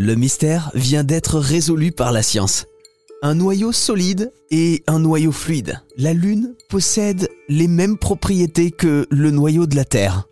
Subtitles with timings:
[0.00, 2.66] Le mystère vient d'être résolu par la science.
[3.20, 5.82] Un noyau solide et un noyau fluide.
[5.96, 10.28] La Lune possède les mêmes propriétés que le noyau de la Terre.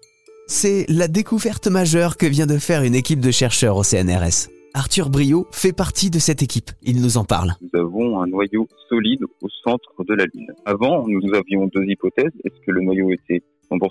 [0.47, 4.47] C'est la découverte majeure que vient de faire une équipe de chercheurs au CNRS.
[4.73, 6.71] Arthur Brio fait partie de cette équipe.
[6.85, 7.55] Il nous en parle.
[7.61, 10.53] Nous avons un noyau solide au centre de la Lune.
[10.65, 12.31] Avant, nous avions deux hypothèses.
[12.45, 13.43] Est-ce que le noyau était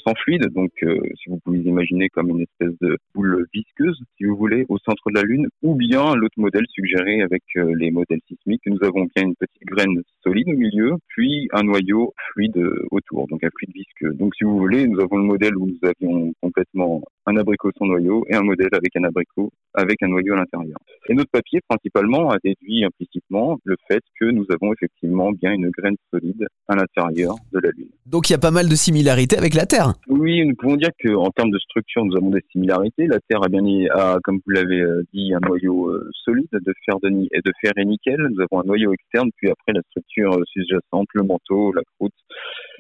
[0.06, 4.26] 100% fluide, donc euh, si vous pouvez imaginer comme une espèce de boule visqueuse, si
[4.26, 7.92] vous voulez, au centre de la Lune, ou bien l'autre modèle suggéré avec euh, les
[7.92, 12.58] modèles sismiques, nous avons bien une petite graine solide au milieu, puis un noyau fluide
[12.58, 14.14] euh, autour, donc un fluide visqueux.
[14.14, 17.86] Donc si vous voulez, nous avons le modèle où nous avions complètement un abricot sans
[17.86, 20.78] noyau et un modèle avec un abricot avec un noyau à l'intérieur.
[21.10, 25.70] Et notre papier principalement a déduit implicitement le fait que nous avons effectivement bien une
[25.70, 27.90] graine solide à l'intérieur de la Lune.
[28.06, 29.94] Donc il y a pas mal de similarités avec la Terre.
[30.08, 33.08] Oui, nous pouvons dire qu'en termes de structure, nous avons des similarités.
[33.08, 36.74] La Terre a bien, a, comme vous l'avez euh, dit, un noyau euh, solide de
[36.86, 38.18] fer, de, et de fer et nickel.
[38.18, 42.14] Nous avons un noyau externe, puis après la structure euh, sous-jacente, le manteau, la croûte.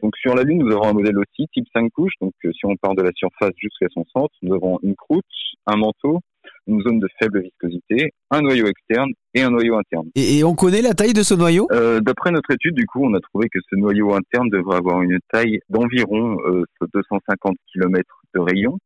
[0.01, 2.13] Donc sur la Lune, nous avons un modèle aussi type 5 couches.
[2.21, 5.25] Donc si on part de la surface jusqu'à son centre, nous avons une croûte,
[5.65, 6.19] un manteau,
[6.67, 10.09] une zone de faible viscosité, un noyau externe et un noyau interne.
[10.15, 11.67] Et, on connaît la taille de ce noyau?
[11.71, 15.01] Euh, D'après notre étude, du coup, on a trouvé que ce noyau interne devrait avoir
[15.01, 16.63] une taille d'environ euh,
[16.93, 18.77] 250 km de rayon.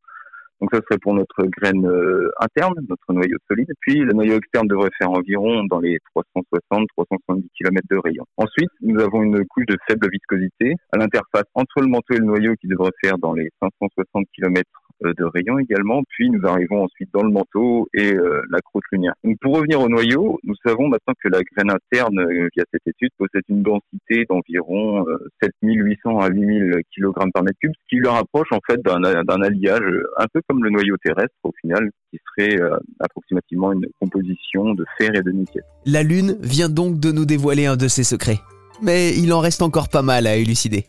[0.62, 3.72] Donc ça serait pour notre graine euh, interne, notre noyau solide.
[3.80, 8.26] Puis le noyau externe devrait faire environ dans les 360-370 km de rayon.
[8.36, 12.26] Ensuite, nous avons une couche de faible viscosité à l'interface entre le manteau et le
[12.26, 16.84] noyau qui devrait faire dans les 560 km euh, de rayon également, puis nous arrivons
[16.84, 19.14] ensuite dans le manteau et euh, la croûte lunaire.
[19.42, 23.12] Pour revenir au noyau, nous savons maintenant que la graine interne, euh, via cette étude,
[23.18, 25.06] possède une densité d'environ
[25.42, 29.82] 7800 à 8000 kg par mètre cube, ce qui le rapproche en fait d'un alliage
[30.18, 32.58] un peu comme le noyau terrestre au final, qui serait
[33.00, 35.64] approximativement une composition de fer et de nickel.
[35.86, 38.40] La Lune vient donc de nous dévoiler un de ses secrets.
[38.82, 40.86] Mais il en reste encore pas mal à élucider.